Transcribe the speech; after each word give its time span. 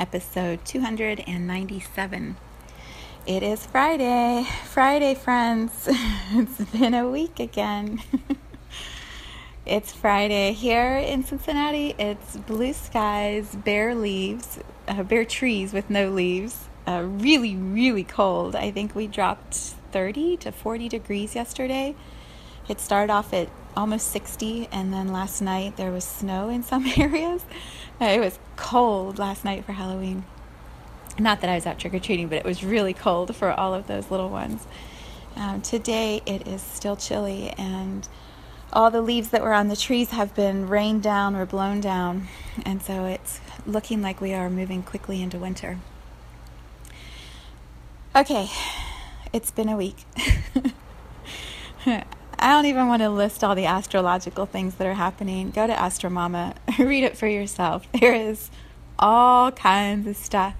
Episode 0.00 0.64
297. 0.64 2.36
It 3.26 3.42
is 3.42 3.66
Friday. 3.66 4.46
Friday, 4.64 5.14
friends. 5.14 5.86
it's 6.32 6.64
been 6.72 6.94
a 6.94 7.06
week 7.06 7.38
again. 7.38 8.00
it's 9.66 9.92
Friday. 9.92 10.52
Here 10.52 10.96
in 10.96 11.22
Cincinnati, 11.22 11.94
it's 11.98 12.38
blue 12.38 12.72
skies, 12.72 13.54
bare 13.54 13.94
leaves, 13.94 14.58
uh, 14.88 15.02
bare 15.02 15.26
trees 15.26 15.74
with 15.74 15.90
no 15.90 16.08
leaves. 16.08 16.70
Uh, 16.88 17.02
really, 17.06 17.54
really 17.54 18.04
cold. 18.04 18.56
I 18.56 18.70
think 18.70 18.94
we 18.94 19.06
dropped 19.06 19.54
30 19.92 20.38
to 20.38 20.50
40 20.50 20.88
degrees 20.88 21.34
yesterday. 21.34 21.94
It 22.68 22.80
started 22.80 23.12
off 23.12 23.34
at 23.34 23.50
almost 23.76 24.08
60, 24.08 24.68
and 24.72 24.92
then 24.92 25.12
last 25.12 25.40
night 25.40 25.76
there 25.76 25.90
was 25.90 26.04
snow 26.04 26.48
in 26.48 26.62
some 26.62 26.86
areas. 26.96 27.44
It 28.00 28.20
was 28.20 28.38
cold 28.56 29.18
last 29.18 29.44
night 29.44 29.64
for 29.64 29.72
Halloween. 29.72 30.24
Not 31.18 31.40
that 31.40 31.50
I 31.50 31.54
was 31.54 31.66
out 31.66 31.78
trick 31.78 31.92
or 31.92 31.98
treating, 31.98 32.28
but 32.28 32.38
it 32.38 32.44
was 32.44 32.64
really 32.64 32.94
cold 32.94 33.34
for 33.36 33.50
all 33.52 33.74
of 33.74 33.86
those 33.86 34.10
little 34.10 34.30
ones. 34.30 34.66
Um, 35.36 35.60
today 35.60 36.22
it 36.26 36.46
is 36.48 36.62
still 36.62 36.96
chilly, 36.96 37.50
and 37.50 38.08
all 38.72 38.90
the 38.90 39.02
leaves 39.02 39.30
that 39.30 39.42
were 39.42 39.52
on 39.52 39.68
the 39.68 39.76
trees 39.76 40.10
have 40.10 40.34
been 40.34 40.68
rained 40.68 41.02
down 41.02 41.36
or 41.36 41.44
blown 41.46 41.80
down, 41.80 42.28
and 42.64 42.82
so 42.82 43.04
it's 43.04 43.40
looking 43.66 44.02
like 44.02 44.20
we 44.20 44.32
are 44.32 44.48
moving 44.48 44.82
quickly 44.82 45.22
into 45.22 45.38
winter. 45.38 45.78
Okay, 48.14 48.48
it's 49.32 49.50
been 49.50 49.68
a 49.68 49.76
week. 49.76 50.04
I 52.42 52.52
don't 52.54 52.64
even 52.64 52.88
want 52.88 53.02
to 53.02 53.10
list 53.10 53.44
all 53.44 53.54
the 53.54 53.66
astrological 53.66 54.46
things 54.46 54.76
that 54.76 54.86
are 54.86 54.94
happening. 54.94 55.50
Go 55.50 55.66
to 55.66 55.74
Astromama, 55.74 56.56
read 56.78 57.04
it 57.04 57.16
for 57.16 57.26
yourself. 57.26 57.86
There 58.00 58.14
is 58.14 58.50
all 58.98 59.52
kinds 59.52 60.06
of 60.06 60.16
stuff. 60.16 60.54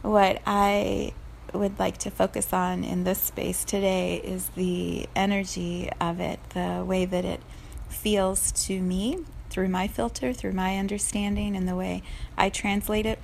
What 0.00 0.40
I 0.46 1.12
would 1.52 1.78
like 1.78 1.98
to 1.98 2.10
focus 2.10 2.50
on 2.54 2.82
in 2.82 3.04
this 3.04 3.20
space 3.20 3.62
today 3.62 4.16
is 4.16 4.48
the 4.56 5.06
energy 5.14 5.90
of 6.00 6.18
it, 6.18 6.40
the 6.50 6.82
way 6.86 7.04
that 7.04 7.26
it 7.26 7.42
feels 7.90 8.50
to 8.52 8.80
me 8.80 9.18
through 9.50 9.68
my 9.68 9.88
filter, 9.88 10.32
through 10.32 10.52
my 10.52 10.78
understanding, 10.78 11.56
and 11.56 11.68
the 11.68 11.76
way 11.76 12.02
I 12.38 12.48
translate 12.48 13.04
it. 13.04 13.18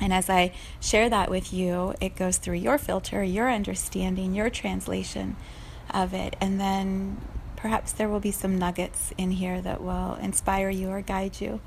And 0.00 0.14
as 0.14 0.30
I 0.30 0.54
share 0.80 1.10
that 1.10 1.30
with 1.30 1.52
you, 1.52 1.94
it 2.00 2.16
goes 2.16 2.38
through 2.38 2.54
your 2.54 2.78
filter, 2.78 3.22
your 3.22 3.50
understanding, 3.50 4.34
your 4.34 4.48
translation 4.48 5.36
of 5.94 6.14
it. 6.14 6.36
And 6.40 6.60
then 6.60 7.18
perhaps 7.56 7.92
there 7.92 8.08
will 8.08 8.20
be 8.20 8.32
some 8.32 8.58
nuggets 8.58 9.12
in 9.18 9.32
here 9.32 9.60
that 9.60 9.82
will 9.82 10.14
inspire 10.14 10.70
you 10.70 10.88
or 10.88 11.02
guide 11.02 11.40
you 11.40 11.60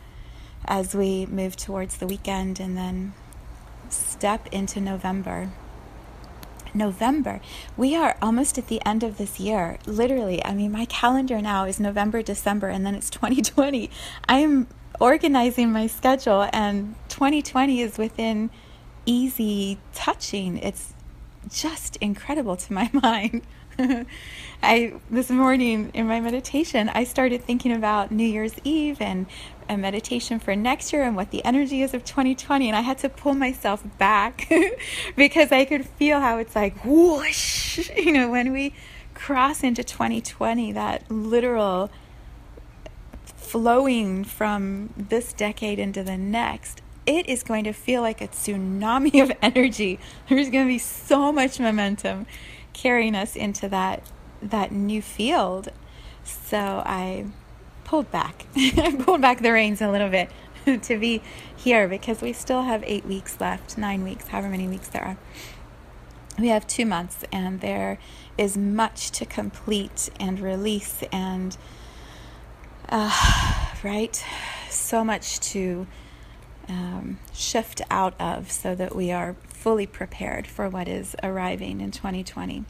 as 0.66 0.96
we 0.96 1.26
move 1.26 1.56
towards 1.56 1.98
the 1.98 2.08
weekend 2.08 2.60
and 2.60 2.78
then 2.78 3.14
step 3.90 4.48
into 4.52 4.82
November. 4.82 5.52
November. 6.74 7.40
We 7.78 7.96
are 7.96 8.18
almost 8.22 8.58
at 8.58 8.68
the 8.68 8.84
end 8.86 9.04
of 9.04 9.18
this 9.18 9.40
year. 9.40 9.78
Literally, 9.86 10.44
I 10.44 10.54
mean, 10.54 10.72
my 10.72 10.86
calendar 10.86 11.42
now 11.42 11.66
is 11.66 11.80
November, 11.80 12.24
December, 12.24 12.70
and 12.70 12.86
then 12.86 12.96
it's 12.96 13.10
2020. 13.12 13.90
I'm 14.28 14.68
organizing 15.00 15.72
my 15.72 15.88
schedule, 15.88 16.48
and 16.52 16.96
2020 17.10 17.82
is 17.82 17.98
within 17.98 18.50
easy 19.06 19.78
touching. 19.94 20.58
It's 20.58 20.94
just 21.50 21.98
incredible 21.98 22.56
to 22.58 22.74
my 22.74 22.90
mind. 22.94 23.44
I 24.64 24.94
this 25.10 25.30
morning 25.30 25.92
in 25.94 26.08
my 26.08 26.20
meditation, 26.20 26.90
I 26.90 27.04
started 27.04 27.44
thinking 27.44 27.72
about 27.72 28.12
New 28.12 28.26
Year's 28.26 28.54
Eve 28.64 29.02
and 29.02 29.26
a 29.70 29.78
meditation 29.78 30.40
for 30.40 30.56
next 30.56 30.94
year 30.94 31.04
and 31.04 31.16
what 31.16 31.32
the 31.32 31.44
energy 31.46 31.82
is 31.82 31.94
of 31.94 32.04
2020 32.04 32.68
and 32.68 32.76
I 32.76 32.82
had 32.82 32.98
to 33.00 33.10
pull 33.10 33.34
myself 33.34 33.84
back 33.98 34.52
because 35.16 35.52
I 35.52 35.66
could 35.66 35.86
feel 35.86 36.20
how 36.20 36.38
it's 36.38 36.56
like 36.56 36.84
whoosh, 36.84 37.90
you 37.98 38.12
know, 38.12 38.30
when 38.30 38.52
we 38.52 38.74
cross 39.14 39.64
into 39.64 39.84
2020 39.84 40.72
that 40.74 41.10
literal 41.10 41.90
flowing 43.26 44.24
from 44.24 44.94
this 44.98 45.34
decade 45.34 45.80
into 45.80 46.04
the 46.04 46.18
next 46.18 46.82
it 47.06 47.28
is 47.28 47.44
going 47.44 47.66
to 47.66 47.74
feel 47.74 48.02
like 48.02 48.22
a 48.22 48.28
tsunami 48.30 49.22
of 49.22 49.32
energy. 49.42 50.00
There's 50.30 50.50
going 50.50 50.66
to 50.66 50.74
be 50.74 50.80
so 50.80 51.34
much 51.34 51.60
momentum 51.60 52.26
carrying 52.74 53.16
us 53.16 53.36
into 53.36 53.70
that 53.70 54.04
that 54.42 54.72
new 54.72 55.02
field. 55.02 55.70
So 56.24 56.84
I 56.86 57.26
pulled 57.84 58.12
back. 58.12 58.46
I 58.56 58.96
pulled 59.00 59.22
back 59.22 59.42
the 59.42 59.52
reins 59.52 59.82
a 59.82 59.90
little 59.90 60.10
bit 60.10 60.30
to 60.84 60.98
be 60.98 61.22
here 61.56 61.88
because 61.88 62.22
we 62.22 62.34
still 62.34 62.64
have 62.64 62.84
eight 62.86 63.06
weeks 63.06 63.40
left, 63.40 63.78
nine 63.78 64.04
weeks, 64.04 64.28
however 64.28 64.50
many 64.50 64.68
weeks 64.68 64.88
there 64.88 65.04
are. 65.04 65.18
We 66.40 66.48
have 66.48 66.66
two 66.66 66.86
months, 66.86 67.24
and 67.32 67.62
there 67.62 68.00
is 68.38 68.58
much 68.58 69.12
to 69.12 69.26
complete 69.26 70.10
and 70.20 70.40
release, 70.40 71.04
and 71.12 71.56
uh, 72.90 73.68
right, 73.84 74.24
so 74.70 75.04
much 75.04 75.40
to 75.52 75.86
um, 76.68 77.20
shift 77.34 77.82
out 77.90 78.20
of 78.20 78.52
so 78.52 78.76
that 78.76 78.96
we 78.96 79.12
are 79.12 79.36
fully 79.48 79.86
prepared 79.86 80.48
for 80.48 80.70
what 80.70 80.88
is 80.88 81.16
arriving 81.24 81.82
in 81.82 81.92
2020. 81.92 82.66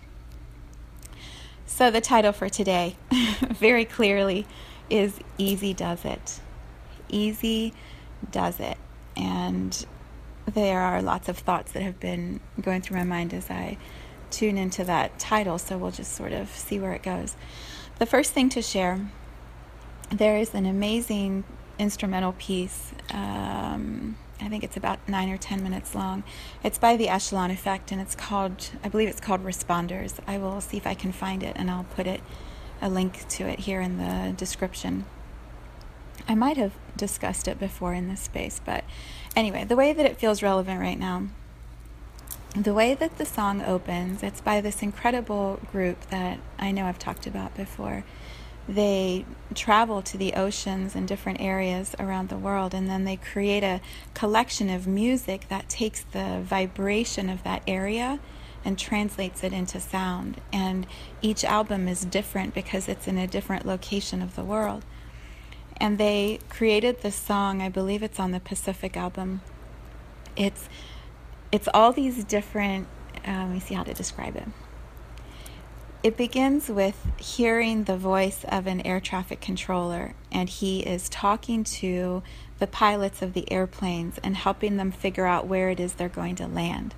So, 1.65 1.89
the 1.89 2.01
title 2.01 2.33
for 2.33 2.49
today, 2.49 2.97
very 3.49 3.85
clearly, 3.85 4.45
is 4.89 5.19
Easy 5.37 5.73
Does 5.73 6.05
It. 6.05 6.39
Easy 7.09 7.73
Does 8.29 8.59
It. 8.59 8.77
And 9.15 9.85
there 10.45 10.81
are 10.81 11.01
lots 11.01 11.29
of 11.29 11.37
thoughts 11.37 11.71
that 11.71 11.81
have 11.81 11.99
been 11.99 12.39
going 12.61 12.81
through 12.81 12.97
my 12.97 13.03
mind 13.03 13.33
as 13.33 13.49
I 13.49 13.77
tune 14.29 14.57
into 14.57 14.83
that 14.83 15.17
title, 15.19 15.57
so 15.57 15.77
we'll 15.77 15.91
just 15.91 16.13
sort 16.13 16.33
of 16.33 16.49
see 16.49 16.79
where 16.79 16.93
it 16.93 17.03
goes. 17.03 17.35
The 17.99 18.05
first 18.05 18.33
thing 18.33 18.49
to 18.49 18.61
share 18.61 18.99
there 20.09 20.37
is 20.37 20.53
an 20.53 20.65
amazing 20.65 21.43
instrumental 21.79 22.33
piece. 22.33 22.91
Um, 23.11 24.17
I 24.41 24.49
think 24.49 24.63
it's 24.63 24.77
about 24.77 24.99
nine 25.07 25.29
or 25.29 25.37
ten 25.37 25.63
minutes 25.63 25.95
long. 25.95 26.23
It's 26.63 26.77
by 26.77 26.97
the 26.97 27.09
Echelon 27.09 27.51
Effect, 27.51 27.91
and 27.91 28.01
it's 28.01 28.15
called, 28.15 28.71
I 28.83 28.89
believe 28.89 29.09
it's 29.09 29.21
called 29.21 29.43
Responders. 29.43 30.19
I 30.27 30.37
will 30.37 30.59
see 30.61 30.77
if 30.77 30.85
I 30.85 30.93
can 30.93 31.11
find 31.11 31.43
it, 31.43 31.55
and 31.55 31.71
I'll 31.71 31.85
put 31.95 32.07
it 32.07 32.21
a 32.81 32.89
link 32.89 33.27
to 33.29 33.47
it 33.47 33.59
here 33.59 33.79
in 33.79 33.97
the 33.97 34.33
description. 34.35 35.05
I 36.27 36.35
might 36.35 36.57
have 36.57 36.73
discussed 36.97 37.47
it 37.47 37.59
before 37.59 37.93
in 37.93 38.09
this 38.09 38.21
space, 38.21 38.59
but 38.63 38.83
anyway, 39.35 39.63
the 39.63 39.75
way 39.75 39.93
that 39.93 40.05
it 40.05 40.17
feels 40.17 40.43
relevant 40.43 40.79
right 40.79 40.99
now, 40.99 41.27
the 42.55 42.73
way 42.73 42.93
that 42.93 43.17
the 43.17 43.25
song 43.25 43.61
opens, 43.63 44.21
it's 44.21 44.41
by 44.41 44.61
this 44.61 44.83
incredible 44.83 45.59
group 45.71 45.99
that 46.09 46.39
I 46.59 46.71
know 46.71 46.85
I've 46.85 46.99
talked 46.99 47.25
about 47.25 47.55
before 47.55 48.03
they 48.67 49.25
travel 49.53 50.01
to 50.01 50.17
the 50.17 50.33
oceans 50.33 50.95
and 50.95 51.07
different 51.07 51.41
areas 51.41 51.95
around 51.99 52.29
the 52.29 52.37
world 52.37 52.73
and 52.73 52.89
then 52.89 53.03
they 53.03 53.17
create 53.17 53.63
a 53.63 53.81
collection 54.13 54.69
of 54.69 54.87
music 54.87 55.47
that 55.49 55.67
takes 55.67 56.01
the 56.11 56.39
vibration 56.43 57.29
of 57.29 57.43
that 57.43 57.61
area 57.67 58.19
and 58.65 58.79
translates 58.79 59.43
it 59.43 59.51
into 59.51 59.79
sound. 59.79 60.39
And 60.51 60.87
each 61.21 61.43
album 61.43 61.87
is 61.87 62.05
different 62.05 62.53
because 62.53 62.87
it's 62.87 63.07
in 63.07 63.17
a 63.17 63.27
different 63.27 63.65
location 63.65 64.21
of 64.21 64.35
the 64.35 64.43
world. 64.43 64.85
And 65.77 65.97
they 65.97 66.39
created 66.49 67.01
this 67.01 67.15
song 67.15 67.61
i 67.61 67.67
believe 67.67 68.03
it's 68.03 68.19
on 68.19 68.31
the 68.31 68.39
pacific 68.39 68.95
album. 68.95 69.41
It's 70.35 70.69
it's 71.51 71.67
all 71.73 71.91
these 71.91 72.23
different 72.23 72.87
uh, 73.27 73.31
let 73.31 73.49
me 73.49 73.59
see 73.59 73.75
how 73.75 73.83
to 73.83 73.93
describe 73.93 74.35
it 74.35 74.47
it 76.03 76.17
begins 76.17 76.67
with 76.67 77.07
hearing 77.17 77.85
the 77.85 77.95
voice 77.95 78.43
of 78.49 78.67
an 78.67 78.81
air 78.81 78.99
traffic 78.99 79.39
controller, 79.39 80.13
and 80.31 80.49
he 80.49 80.81
is 80.81 81.07
talking 81.07 81.63
to 81.63 82.21
the 82.59 82.67
pilots 82.67 83.21
of 83.21 83.33
the 83.33 83.49
airplanes 83.49 84.19
and 84.21 84.35
helping 84.35 84.75
them 84.75 84.91
figure 84.91 85.25
out 85.25 85.47
where 85.47 85.69
it 85.69 85.79
is 85.79 85.93
they're 85.93 86.09
going 86.09 86.35
to 86.35 86.47
land. 86.47 86.93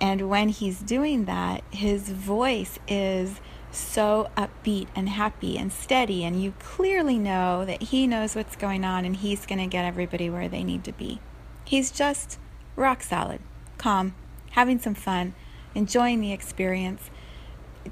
And 0.00 0.30
when 0.30 0.48
he's 0.48 0.80
doing 0.80 1.26
that, 1.26 1.62
his 1.70 2.08
voice 2.08 2.78
is 2.88 3.40
so 3.70 4.30
upbeat 4.38 4.88
and 4.96 5.10
happy 5.10 5.58
and 5.58 5.70
steady, 5.70 6.24
and 6.24 6.42
you 6.42 6.54
clearly 6.58 7.18
know 7.18 7.66
that 7.66 7.82
he 7.82 8.06
knows 8.06 8.34
what's 8.34 8.56
going 8.56 8.84
on 8.84 9.04
and 9.04 9.16
he's 9.16 9.44
going 9.44 9.58
to 9.58 9.66
get 9.66 9.84
everybody 9.84 10.30
where 10.30 10.48
they 10.48 10.64
need 10.64 10.82
to 10.84 10.92
be. 10.92 11.20
He's 11.64 11.90
just 11.90 12.38
rock 12.74 13.02
solid, 13.02 13.40
calm, 13.76 14.14
having 14.52 14.78
some 14.78 14.94
fun, 14.94 15.34
enjoying 15.74 16.20
the 16.20 16.32
experience, 16.32 17.10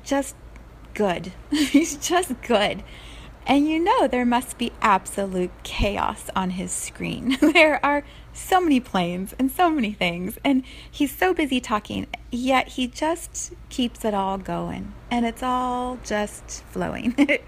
just 0.05 0.37
good. 0.95 1.33
he's 1.51 1.97
just 1.97 2.41
good. 2.43 2.83
And 3.47 3.67
you 3.67 3.83
know 3.83 4.07
there 4.07 4.27
must 4.27 4.59
be 4.59 4.73
absolute 4.81 5.51
chaos 5.63 6.31
on 6.37 6.51
his 6.51 6.71
screen. 6.71 7.37
there 7.41 7.85
are 7.85 8.05
so 8.33 8.61
many 8.61 8.81
planes 8.81 9.35
and 9.39 9.51
so 9.51 9.71
many 9.71 9.93
things, 9.93 10.39
and 10.45 10.63
he's 10.89 11.17
so 11.17 11.35
busy 11.35 11.61
talking, 11.61 12.07
yet 12.31 12.69
he 12.69 12.87
just 12.87 13.53
keeps 13.69 14.05
it 14.05 14.15
all 14.15 14.39
going, 14.39 14.93
and 15.11 15.27
it's 15.27 15.43
all 15.43 15.99
just 16.05 16.63
flowing. 16.71 17.17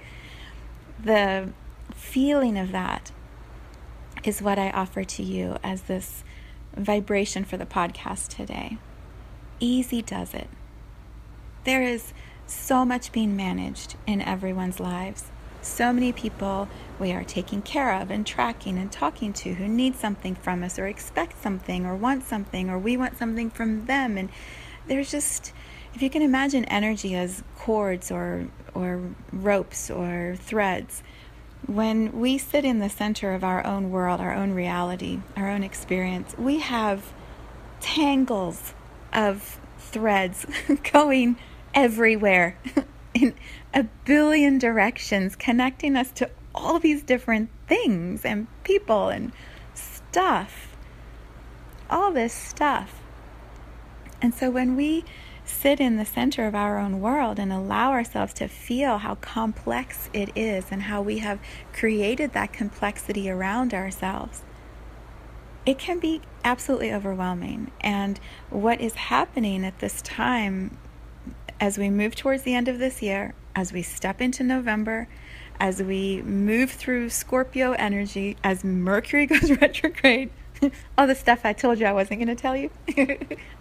the 1.05 1.51
feeling 1.95 2.59
of 2.59 2.73
that 2.73 3.13
is 4.25 4.43
what 4.43 4.59
I 4.59 4.71
offer 4.71 5.05
to 5.05 5.23
you 5.23 5.57
as 5.63 5.83
this 5.83 6.25
vibration 6.77 7.45
for 7.45 7.57
the 7.57 7.67
podcast 7.67 8.29
today. 8.29 8.79
Easy 9.61 10.03
does 10.03 10.35
it. 10.35 10.49
There 11.65 11.83
is 11.83 12.13
so 12.53 12.85
much 12.85 13.13
being 13.13 13.37
managed 13.37 13.97
in 14.07 14.21
everyone's 14.21 14.81
lives. 14.81 15.25
So 15.63 15.93
many 15.93 16.13
people 16.13 16.69
we 16.99 17.13
are 17.13 17.25
taking 17.25 17.63
care 17.63 17.93
of 18.01 18.11
and 18.11 18.27
tracking 18.27 18.79
and 18.79 18.91
talking 18.91 19.33
to 19.35 19.55
who 19.55 19.69
need 19.69 19.97
something 19.97 20.35
from 20.35 20.63
us 20.63 20.79
or 20.79 20.87
expect 20.87 21.41
something 21.43 21.87
or 21.87 21.97
want 21.97 22.25
something 22.25 22.69
or 22.69 22.79
we 22.79 22.97
want 22.97 23.17
something 23.17 23.51
from 23.51 23.87
them. 23.87 24.19
And 24.19 24.29
there's 24.87 25.11
just 25.11 25.53
if 25.95 26.03
you 26.03 26.11
can 26.11 26.23
imagine 26.23 26.65
energy 26.67 27.15
as 27.15 27.43
cords 27.59 28.11
or 28.11 28.49
or 28.75 29.01
ropes 29.33 29.91
or 29.91 30.37
threads 30.39 31.03
when 31.67 32.11
we 32.19 32.39
sit 32.39 32.65
in 32.65 32.79
the 32.79 32.89
center 32.89 33.35
of 33.35 33.45
our 33.45 33.65
own 33.65 33.91
world 33.91 34.21
our 34.21 34.35
own 34.35 34.53
reality 34.53 35.21
our 35.37 35.49
own 35.49 35.63
experience 35.63 36.35
we 36.39 36.59
have 36.59 37.13
tangles 37.81 38.75
of 39.13 39.61
threads 39.79 40.47
going 40.93 41.37
everywhere 41.75 42.59
in 43.15 43.35
a 43.75 43.85
billion 44.05 44.59
directions 44.59 45.37
connecting 45.37 45.97
us 45.97 46.11
to 46.13 46.31
all 46.55 46.79
these 46.79 47.03
different 47.03 47.51
things 47.67 48.25
and 48.25 48.47
people 48.65 49.09
and 49.09 49.33
stuff. 49.75 50.77
All 51.91 52.13
this 52.13 52.33
stuff. 52.33 53.01
And 54.21 54.35
so 54.35 54.51
when 54.51 54.77
we 54.77 55.05
sit 55.45 55.81
in 55.81 55.97
the 55.97 56.05
center 56.05 56.47
of 56.47 56.55
our 56.55 56.79
own 56.79 57.01
world 57.01 57.39
and 57.39 57.53
allow 57.53 57.91
ourselves 57.91 58.33
to 58.35 58.49
feel 58.49 58.99
how 58.99 59.17
complex 59.17 60.09
it 60.13 60.31
is 60.37 60.67
and 60.71 60.83
how 60.83 61.03
we 61.03 61.19
have 61.19 61.41
created 61.73 62.33
that 62.33 62.53
complexity 62.53 63.29
around 63.29 63.75
ourselves, 63.75 64.43
it 65.67 65.79
can 65.79 65.99
be 65.99 66.21
absolutely 66.45 66.93
overwhelming. 66.93 67.71
And 67.81 68.19
what 68.51 68.81
is 68.81 68.95
happening 68.95 69.65
at 69.65 69.79
this 69.81 70.01
time 70.03 70.77
as 71.63 71.79
we 71.79 71.89
move 71.89 72.17
towards 72.17 72.43
the 72.43 72.57
end 72.57 72.67
of 72.67 72.81
this 72.81 73.01
year, 73.01 73.33
as 73.55 73.73
we 73.73 73.83
step 73.83 74.21
into 74.21 74.43
November, 74.43 75.07
as 75.61 75.81
we 75.81 76.21
move 76.23 76.73
through 76.73 77.09
Scorpio 77.09 77.71
energy, 77.75 78.37
as 78.43 78.65
Mercury 78.65 79.27
goes 79.33 79.49
retrograde, 79.49 80.31
all 80.99 81.07
the 81.07 81.15
stuff 81.15 81.43
I 81.45 81.53
told 81.53 81.79
you 81.79 81.87
I 81.87 81.93
wasn't 81.93 82.19
going 82.19 82.37
to 82.37 82.43
tell 82.43 82.57
you, 82.57 82.69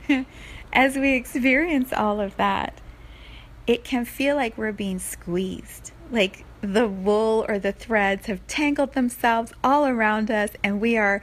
as 0.73 0.95
we 0.95 1.13
experience 1.13 1.93
all 1.93 2.19
of 2.19 2.35
that, 2.37 2.81
it 3.67 3.83
can 3.83 4.03
feel 4.03 4.35
like 4.35 4.57
we're 4.57 4.71
being 4.71 4.97
squeezed. 4.97 5.91
Like 6.09 6.43
the 6.61 6.87
wool 6.87 7.45
or 7.47 7.59
the 7.59 7.71
threads 7.71 8.25
have 8.25 8.45
tangled 8.47 8.93
themselves 8.93 9.53
all 9.63 9.85
around 9.85 10.31
us, 10.31 10.49
and 10.63 10.81
we 10.81 10.97
are 10.97 11.21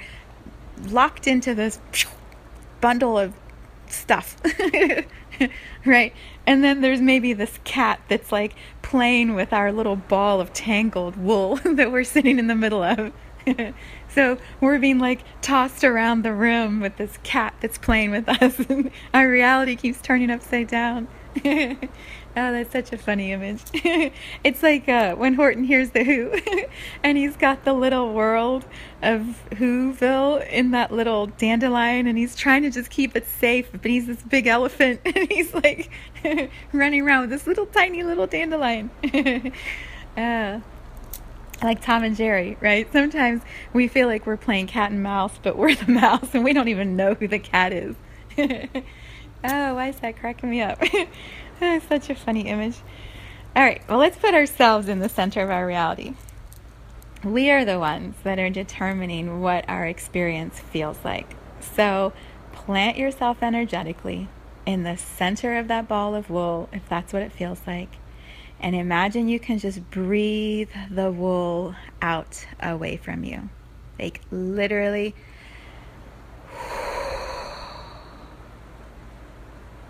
locked 0.86 1.26
into 1.26 1.56
this 1.56 1.80
bundle 2.80 3.19
of 3.19 3.34
stuff. 3.88 4.36
right? 5.85 6.12
And 6.46 6.64
then 6.64 6.81
there's 6.81 7.00
maybe 7.00 7.32
this 7.32 7.58
cat 7.64 8.00
that's 8.08 8.32
like 8.32 8.55
playing 8.82 9.35
with 9.35 9.52
our 9.52 9.73
little 9.73 9.96
ball 9.96 10.40
of 10.40 10.52
tangled 10.52 11.17
wool 11.17 11.56
that 11.64 11.93
we're 11.93 12.05
sitting 12.05 12.38
in 12.38 12.46
the 12.46 12.55
middle 12.55 12.82
of. 12.82 13.12
so 14.08 14.38
we're 14.61 14.79
being 14.79 14.99
like 14.99 15.23
tossed 15.40 15.85
around 15.85 16.23
the 16.23 16.32
room 16.32 16.81
with 16.81 16.96
this 16.96 17.19
cat 17.23 17.55
that's 17.61 17.79
playing 17.79 18.11
with 18.11 18.29
us, 18.29 18.61
our 19.14 19.29
reality 19.29 19.76
keeps 19.76 20.00
turning 20.00 20.31
upside 20.31 20.69
down. 20.69 21.08
Oh, 22.36 22.52
that's 22.52 22.70
such 22.70 22.92
a 22.92 22.98
funny 22.98 23.32
image. 23.32 23.62
it's 24.44 24.62
like 24.62 24.88
uh, 24.88 25.16
when 25.16 25.34
Horton 25.34 25.64
hears 25.64 25.90
the 25.90 26.04
Who, 26.04 26.32
and 27.02 27.19
he's 27.19 27.36
got 27.36 27.64
the 27.64 27.72
little 27.72 28.12
world 28.12 28.64
of 29.02 29.42
Whoville 29.50 30.48
in 30.48 30.70
that 30.70 30.92
little 30.92 31.26
dandelion, 31.26 32.06
and 32.06 32.16
he's 32.16 32.36
trying 32.36 32.62
to 32.62 32.70
just 32.70 32.90
keep 32.90 33.16
it 33.16 33.26
safe, 33.26 33.69
but 33.72 33.84
he's 33.84 34.06
this 34.06 34.22
big 34.22 34.46
elephant, 34.46 35.00
and 35.04 35.30
he's 35.30 35.52
like 35.52 35.90
running 36.72 37.02
around 37.02 37.22
with 37.22 37.30
this 37.30 37.46
little 37.46 37.66
tiny 37.66 38.02
little 38.02 38.26
dandelion. 38.26 38.90
uh, 40.16 40.60
like 41.62 41.82
Tom 41.82 42.04
and 42.04 42.14
Jerry, 42.14 42.56
right? 42.60 42.90
Sometimes 42.92 43.42
we 43.72 43.88
feel 43.88 44.06
like 44.06 44.26
we're 44.26 44.36
playing 44.36 44.69
cat 44.69 44.92
and 44.92 45.02
mouse, 45.02 45.34
but 45.42 45.56
we're 45.56 45.75
the 45.75 45.90
mouse, 45.90 46.34
and 46.34 46.44
we 46.44 46.52
don't 46.52 46.69
even 46.69 46.94
know 46.94 47.14
who 47.14 47.26
the 47.26 47.40
cat 47.40 47.72
is. 47.72 47.96
oh, 48.38 49.75
why 49.75 49.88
is 49.88 49.96
that 50.00 50.16
cracking 50.20 50.50
me 50.50 50.60
up? 50.60 50.80
Such 51.88 52.10
a 52.10 52.14
funny 52.14 52.49
image. 52.49 52.76
All 53.56 53.62
right, 53.62 53.82
well, 53.88 53.99
let's 53.99 54.16
put 54.16 54.34
ourselves 54.34 54.88
in 54.88 55.00
the 55.00 55.08
center 55.08 55.43
of 55.43 55.50
our 55.50 55.66
reality. 55.66 56.14
We 57.25 57.50
are 57.50 57.64
the 57.64 57.78
ones 57.78 58.14
that 58.22 58.38
are 58.38 58.50
determining 58.50 59.40
what 59.40 59.69
our 59.69 59.87
experience 59.87 60.60
feels 60.60 60.99
like. 61.05 61.34
So 61.60 62.12
plant 62.52 62.96
yourself 62.96 63.43
energetically 63.43 64.28
in 64.66 64.84
the 64.84 64.96
center 64.96 65.56
of 65.56 65.66
that 65.69 65.88
ball 65.88 66.14
of 66.14 66.31
wool, 66.31 66.69
if 66.72 66.88
that's 66.88 67.12
what 67.12 67.22
it 67.22 67.32
feels 67.32 67.61
like. 67.66 67.96
And 68.61 68.76
imagine 68.76 69.28
you 69.28 69.40
can 69.40 69.58
just 69.58 69.90
breathe 69.90 70.70
the 70.90 71.11
wool 71.11 71.75
out 72.02 72.46
away 72.61 72.96
from 72.96 73.25
you. 73.25 73.49
Like 73.99 74.20
literally 74.31 75.14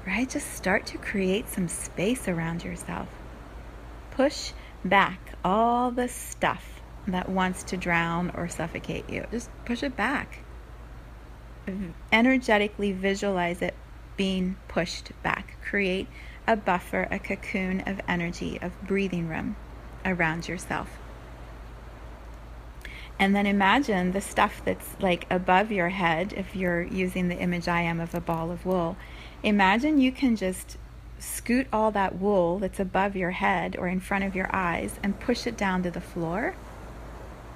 right? 0.08 0.30
Just 0.30 0.54
start 0.54 0.86
to 0.86 0.96
create 0.96 1.50
some 1.50 1.68
space 1.68 2.28
around 2.28 2.64
yourself. 2.64 3.08
Push 4.12 4.52
back 4.82 5.34
all 5.44 5.90
the 5.90 6.08
stuff 6.08 6.80
that 7.06 7.28
wants 7.28 7.62
to 7.64 7.76
drown 7.76 8.30
or 8.34 8.48
suffocate 8.48 9.10
you. 9.10 9.26
Just 9.30 9.50
push 9.66 9.82
it 9.82 9.96
back. 9.96 10.38
Energetically 12.10 12.92
visualize 12.92 13.60
it 13.60 13.74
being 14.16 14.56
pushed 14.66 15.12
back. 15.22 15.58
Create 15.62 16.06
a 16.46 16.56
buffer, 16.56 17.06
a 17.10 17.18
cocoon 17.18 17.82
of 17.82 18.00
energy, 18.08 18.58
of 18.62 18.72
breathing 18.86 19.28
room 19.28 19.56
around 20.06 20.48
yourself. 20.48 20.88
And 23.18 23.36
then 23.36 23.44
imagine 23.44 24.12
the 24.12 24.22
stuff 24.22 24.62
that's 24.64 24.96
like 25.00 25.26
above 25.30 25.70
your 25.70 25.90
head, 25.90 26.32
if 26.34 26.56
you're 26.56 26.82
using 26.82 27.28
the 27.28 27.36
image 27.36 27.68
I 27.68 27.82
am 27.82 28.00
of 28.00 28.14
a 28.14 28.20
ball 28.20 28.50
of 28.50 28.64
wool 28.64 28.96
Imagine 29.42 29.98
you 29.98 30.10
can 30.10 30.34
just 30.34 30.76
scoot 31.20 31.66
all 31.72 31.90
that 31.92 32.18
wool 32.18 32.58
that's 32.58 32.80
above 32.80 33.16
your 33.16 33.32
head 33.32 33.76
or 33.78 33.88
in 33.88 34.00
front 34.00 34.24
of 34.24 34.34
your 34.34 34.48
eyes 34.54 34.98
and 35.02 35.18
push 35.20 35.46
it 35.46 35.56
down 35.56 35.82
to 35.82 35.90
the 35.90 36.00
floor 36.00 36.54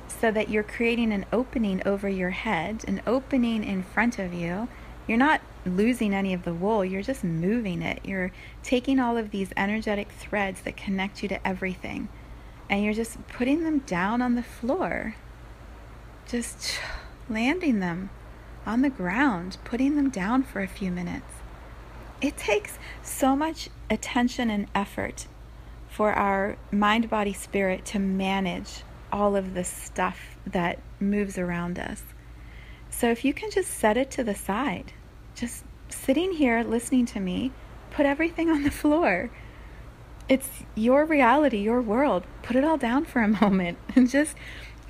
so 0.07 0.31
that 0.31 0.49
you're 0.49 0.63
creating 0.63 1.13
an 1.13 1.27
opening 1.33 1.83
over 1.85 2.09
your 2.09 2.31
head, 2.31 2.85
an 2.87 3.03
opening 3.07 3.65
in 3.65 3.83
front 3.83 4.19
of 4.19 4.33
you. 4.33 4.69
You're 5.09 5.19
not 5.19 5.41
losing 5.67 6.15
any 6.15 6.33
of 6.33 6.45
the 6.45 6.55
wool, 6.55 6.85
you're 6.85 7.03
just 7.03 7.25
moving 7.25 7.83
it. 7.83 8.01
You're 8.05 8.31
taking 8.63 9.01
all 9.01 9.17
of 9.17 9.31
these 9.31 9.53
energetic 9.57 10.11
threads 10.11 10.61
that 10.63 10.77
connect 10.77 11.23
you 11.23 11.29
to 11.31 11.47
everything 11.47 12.09
and 12.71 12.85
you're 12.85 12.95
just 12.95 13.27
putting 13.29 13.65
them 13.65 13.81
down 13.81 14.23
on 14.23 14.35
the 14.35 14.43
floor. 14.43 15.17
Just 16.27 16.79
landing 17.29 17.81
them 17.81 18.11
on 18.65 18.83
the 18.83 18.91
ground, 18.91 19.59
putting 19.65 19.97
them 19.97 20.09
down 20.09 20.43
for 20.43 20.63
a 20.63 20.69
few 20.69 20.91
minutes 20.91 21.42
it 22.23 22.37
takes 22.37 22.79
so 23.03 23.37
much 23.37 23.69
attention 23.91 24.49
and 24.49 24.69
effort 24.75 25.27
for 25.89 26.13
our 26.13 26.57
mind, 26.71 27.11
body, 27.11 27.33
spirit 27.33 27.85
to 27.85 27.99
manage 27.99 28.85
all 29.13 29.37
of 29.37 29.53
the 29.53 29.65
stuff 29.65 30.39
that 30.47 30.79
moves 30.99 31.37
around 31.37 31.79
us. 31.79 32.03
So 32.89 33.11
if 33.11 33.25
you 33.25 33.35
can 33.35 33.51
just 33.51 33.71
set 33.71 33.97
it 33.97 34.11
to 34.13 34.25
the 34.25 34.35
side, 34.35 34.93
just 35.35 35.65
sitting 35.91 36.33
here 36.33 36.63
listening 36.63 37.05
to 37.07 37.21
me, 37.21 37.53
put 37.91 38.07
everything 38.07 38.49
on 38.51 38.63
the 38.63 38.71
floor. 38.71 39.31
It's 40.29 40.49
your 40.75 41.05
reality, 41.05 41.59
your 41.59 41.83
world. 41.83 42.25
Put 42.43 42.57
it 42.57 42.65
all 42.65 42.79
down 42.79 43.05
for 43.05 43.21
a 43.21 43.29
moment 43.29 43.77
and 43.97 44.09
just 44.09 44.37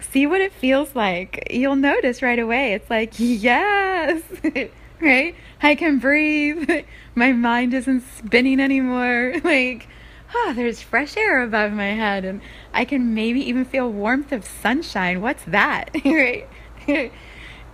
see 0.00 0.26
what 0.26 0.40
it 0.40 0.52
feels 0.52 0.94
like. 0.94 1.48
You'll 1.50 1.76
notice 1.76 2.22
right 2.22 2.38
away. 2.38 2.74
It's 2.74 2.90
like, 2.90 3.14
yes, 3.18 4.22
right? 5.02 5.34
I 5.62 5.74
can 5.74 5.98
breathe. 5.98 6.70
My 7.14 7.32
mind 7.32 7.74
isn't 7.74 8.04
spinning 8.16 8.60
anymore. 8.60 9.34
Like, 9.44 9.88
oh, 10.34 10.52
there's 10.54 10.80
fresh 10.80 11.16
air 11.16 11.42
above 11.42 11.72
my 11.72 11.90
head, 11.90 12.24
and 12.24 12.40
I 12.72 12.86
can 12.86 13.12
maybe 13.12 13.40
even 13.46 13.66
feel 13.66 13.90
warmth 13.90 14.32
of 14.32 14.46
sunshine. 14.46 15.20
What's 15.20 15.44
that? 15.44 15.90
right? 16.04 16.48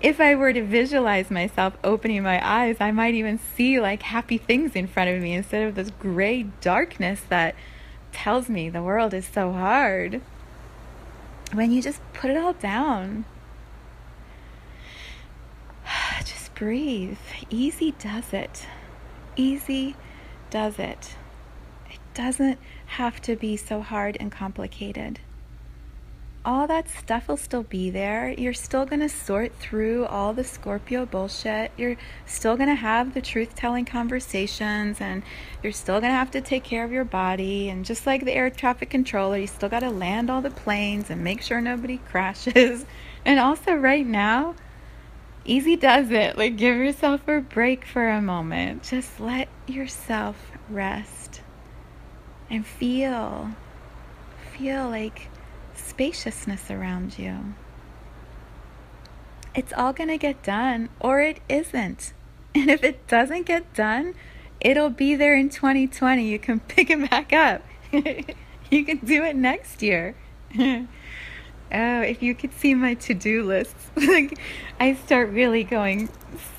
if 0.01 0.21
I 0.21 0.35
were 0.35 0.53
to 0.53 0.65
visualize 0.65 1.31
myself 1.31 1.77
opening 1.85 2.23
my 2.23 2.45
eyes, 2.45 2.79
I 2.81 2.91
might 2.91 3.15
even 3.15 3.39
see 3.39 3.79
like 3.79 4.03
happy 4.03 4.39
things 4.39 4.75
in 4.75 4.89
front 4.89 5.11
of 5.11 5.23
me 5.23 5.35
instead 5.35 5.69
of 5.69 5.77
this 5.77 5.91
gray 6.01 6.45
darkness 6.61 7.21
that 7.29 7.55
tells 8.13 8.49
me 8.49 8.71
the 8.71 8.83
world 8.83 9.15
is 9.15 9.27
so 9.27 9.53
hard. 9.53 10.21
When 11.53 11.71
you 11.71 11.81
just 11.81 12.01
put 12.13 12.31
it 12.31 12.37
all 12.37 12.55
down, 12.55 13.25
just 16.25 16.47
breathe. 16.59 17.19
Easy 17.49 17.93
does 17.93 18.33
it. 18.33 18.67
Easy 19.37 19.95
does 20.51 20.79
it. 20.79 21.17
It 21.91 22.01
doesn't 22.15 22.59
have 22.87 23.23
to 23.23 23.37
be 23.37 23.57
so 23.57 23.81
hard 23.81 24.17
and 24.19 24.33
complicated 24.33 25.21
all 26.49 26.67
that 26.67 26.89
stuff 26.89 27.29
will 27.29 27.37
still 27.37 27.63
be 27.63 27.91
there. 27.91 28.31
You're 28.31 28.55
still 28.55 28.87
going 28.87 29.01
to 29.01 29.09
sort 29.11 29.55
through 29.57 30.07
all 30.07 30.33
the 30.33 30.45
Scorpio 30.45 31.05
bullshit. 31.05 31.73
You're 31.77 31.99
still 32.25 32.57
going 32.57 32.71
to 32.71 32.75
have 32.75 33.13
the 33.13 33.21
truth 33.21 33.55
telling 33.55 33.85
conversations 33.85 34.99
and 34.99 35.23
you're 35.63 35.73
still 35.73 36.01
going 36.01 36.11
to 36.11 36.17
have 36.17 36.31
to 36.31 36.41
take 36.41 36.65
care 36.65 36.85
of 36.85 36.91
your 36.91 37.05
body. 37.05 37.69
And 37.69 37.85
just 37.85 38.07
like 38.07 38.25
the 38.25 38.33
air 38.33 38.49
traffic 38.49 38.89
controller, 38.89 39.37
you 39.37 39.47
still 39.47 39.69
got 39.69 39.81
to 39.81 39.91
land 39.91 40.31
all 40.31 40.41
the 40.41 40.51
planes 40.51 41.11
and 41.11 41.23
make 41.23 41.43
sure 41.43 41.61
nobody 41.61 41.99
crashes. 42.11 42.87
And 43.27 43.39
also, 43.39 43.75
right 43.75 44.07
now, 44.07 44.55
easy 45.45 45.77
does 45.77 46.11
it. 46.11 46.37
Like, 46.37 46.57
give 46.57 46.77
yourself 46.77 47.27
a 47.29 47.41
break 47.41 47.85
for 47.85 48.09
a 48.09 48.21
moment. 48.21 48.83
Just 48.83 49.21
let 49.21 49.49
yourself 49.67 50.53
rest 50.69 51.41
and 52.51 52.67
feel. 52.67 53.51
Feel 54.57 54.89
like 54.89 55.29
spaciousness 55.75 56.71
around 56.71 57.19
you. 57.19 57.55
It's 59.55 59.73
all 59.73 59.93
going 59.93 60.09
to 60.09 60.19
get 60.19 60.43
done, 60.43 60.89
or 61.01 61.21
it 61.21 61.41
isn't. 61.49 62.13
And 62.55 62.71
if 62.71 62.85
it 62.85 63.07
doesn't 63.09 63.47
get 63.47 63.73
done, 63.75 64.15
it'll 64.61 64.91
be 64.91 65.15
there 65.15 65.37
in 65.37 65.49
2020. 65.49 66.25
You 66.25 66.39
can 66.39 66.61
pick 66.69 66.91
it 66.91 67.11
back 67.11 67.33
up. 67.33 67.63
you 67.93 68.85
can 68.85 68.99
do 68.99 69.25
it 69.25 69.37
next 69.37 69.83
year. 69.83 70.15
oh, 71.73 72.01
if 72.03 72.23
you 72.23 72.35
could 72.35 72.53
see 72.55 72.75
my 72.75 72.95
to 72.95 73.15
do 73.15 73.45
lists, 73.45 73.91
like 73.97 74.39
I 74.81 74.95
start 74.95 75.31
really 75.31 75.65
going 75.65 76.09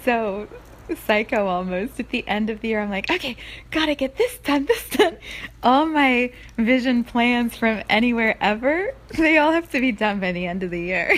so 0.04 0.48
psycho 0.96 1.48
almost 1.48 2.00
at 2.00 2.10
the 2.10 2.28
end 2.28 2.50
of 2.50 2.62
the 2.62 2.70
year. 2.70 2.82
I'm 2.82 2.90
like, 2.90 3.10
okay, 3.12 3.36
gotta 3.72 3.96
get 3.96 4.18
this 4.18 4.38
done, 4.40 4.66
this 4.66 4.90
done. 4.90 5.18
All 5.62 5.86
my 5.86 6.32
vision 6.58 7.04
plans 7.04 7.56
from 7.56 7.84
anywhere 7.90 8.38
ever, 8.42 8.94
they 9.18 9.38
all 9.38 9.52
have 9.52 9.70
to 9.72 9.80
be 9.80 9.92
done 9.92 10.20
by 10.20 10.32
the 10.32 10.46
end 10.46 10.64
of 10.64 10.72
the 10.72 10.82
year. 10.82 11.18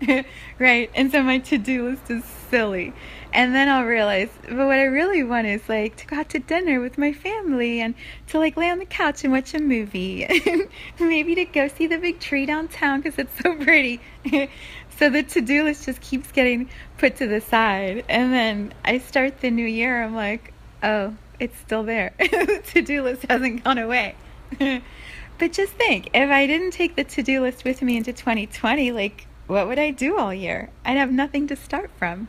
right? 0.58 0.90
And 0.94 1.10
so 1.10 1.22
my 1.22 1.38
to 1.38 1.58
do 1.58 1.88
list 1.88 2.10
is 2.10 2.24
silly. 2.24 2.92
And 3.38 3.54
then 3.54 3.68
I'll 3.68 3.84
realize, 3.84 4.30
but 4.42 4.56
what 4.66 4.80
I 4.80 4.86
really 4.86 5.22
want 5.22 5.46
is 5.46 5.68
like 5.68 5.94
to 5.98 6.06
go 6.08 6.16
out 6.16 6.30
to 6.30 6.40
dinner 6.40 6.80
with 6.80 6.98
my 6.98 7.12
family 7.12 7.80
and 7.80 7.94
to 8.30 8.38
like 8.40 8.56
lay 8.56 8.68
on 8.68 8.80
the 8.80 8.84
couch 8.84 9.22
and 9.22 9.32
watch 9.32 9.54
a 9.54 9.60
movie. 9.60 10.24
and 10.24 10.68
Maybe 10.98 11.36
to 11.36 11.44
go 11.44 11.68
see 11.68 11.86
the 11.86 11.98
big 11.98 12.18
tree 12.18 12.46
downtown 12.46 13.00
because 13.00 13.16
it's 13.16 13.40
so 13.40 13.54
pretty. 13.54 14.00
So 14.98 15.08
the 15.08 15.22
to 15.22 15.40
do 15.40 15.62
list 15.62 15.84
just 15.84 16.00
keeps 16.00 16.32
getting 16.32 16.68
put 16.96 17.14
to 17.18 17.28
the 17.28 17.40
side. 17.40 18.04
And 18.08 18.32
then 18.32 18.74
I 18.84 18.98
start 18.98 19.40
the 19.40 19.52
new 19.52 19.64
year, 19.64 20.02
I'm 20.02 20.16
like, 20.16 20.52
oh, 20.82 21.14
it's 21.38 21.56
still 21.60 21.84
there. 21.84 22.14
the 22.18 22.60
to 22.72 22.82
do 22.82 23.02
list 23.02 23.24
hasn't 23.30 23.62
gone 23.62 23.78
away. 23.78 24.16
but 24.58 25.52
just 25.52 25.74
think 25.74 26.08
if 26.12 26.28
I 26.28 26.48
didn't 26.48 26.72
take 26.72 26.96
the 26.96 27.04
to 27.04 27.22
do 27.22 27.42
list 27.42 27.64
with 27.64 27.80
me 27.82 27.96
into 27.96 28.12
2020, 28.12 28.90
like, 28.90 29.28
what 29.46 29.68
would 29.68 29.78
I 29.78 29.92
do 29.92 30.18
all 30.18 30.34
year? 30.34 30.70
I'd 30.84 30.96
have 30.96 31.12
nothing 31.12 31.46
to 31.46 31.54
start 31.54 31.92
from. 31.96 32.26